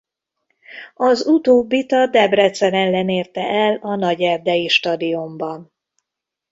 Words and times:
Az 0.95 1.27
utóbbit 1.27 1.91
a 1.91 2.05
Debrecen 2.07 2.73
ellen 2.73 3.09
érte 3.09 3.41
el 3.41 3.75
a 3.75 3.95
Nagyerdei 3.95 4.67
stadionban. 4.67 5.71